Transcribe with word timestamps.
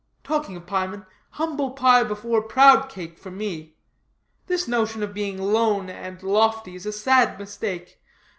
Talking 0.23 0.55
of 0.55 0.65
piemen, 0.65 1.05
humble 1.33 1.73
pie 1.73 2.03
before 2.03 2.41
proud 2.41 2.89
cake 2.89 3.19
for 3.19 3.29
me. 3.29 3.75
This 4.47 4.67
notion 4.67 5.03
of 5.03 5.13
being 5.13 5.37
lone 5.39 5.91
and 5.91 6.23
lofty 6.23 6.73
is 6.73 6.87
a 6.87 6.91
sad 6.91 7.37
mistake. 7.37 8.01